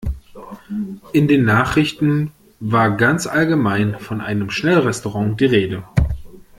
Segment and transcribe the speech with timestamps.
[1.13, 5.83] In den Nachrichten war ganz allgemein von einem Schnellrestaurant die Rede.